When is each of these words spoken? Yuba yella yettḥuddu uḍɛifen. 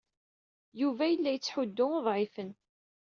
Yuba 0.81 1.03
yella 1.07 1.31
yettḥuddu 1.31 1.85
uḍɛifen. 1.97 2.51